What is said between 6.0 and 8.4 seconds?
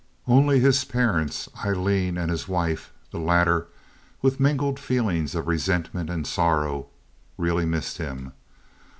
and sorrow—really missed him.